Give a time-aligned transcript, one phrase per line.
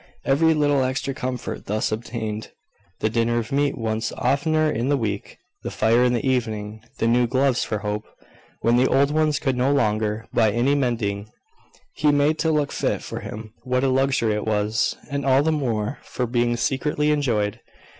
[0.25, 2.49] Every little extra comfort thus obtained,
[3.01, 7.05] the dinner of meat once oftener in the week, the fire in the evening, the
[7.05, 8.05] new gloves for Hope,
[8.61, 11.29] when the old ones could no longer, by any mending,
[12.01, 14.95] be made to look fit for him, what a luxury it was!
[15.11, 17.59] And all the more for being secretly enjoyed.